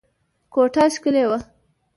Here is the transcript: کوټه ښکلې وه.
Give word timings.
کوټه 0.53 0.83
ښکلې 0.93 1.23
وه. 1.29 1.39